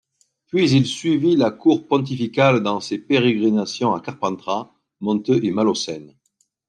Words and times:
Puis, 0.47 0.71
il 0.71 0.87
suivit 0.87 1.35
la 1.35 1.51
Cour 1.51 1.85
pontificale 1.87 2.61
dans 2.63 2.79
ses 2.79 2.97
pérégrinations 2.97 3.93
à 3.93 4.01
Carpentras, 4.01 4.71
Monteux 4.99 5.45
et 5.45 5.51
Malaucène. 5.51 6.15